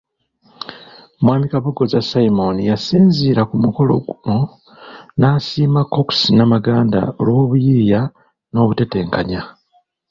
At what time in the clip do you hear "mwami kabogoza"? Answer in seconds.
1.21-1.99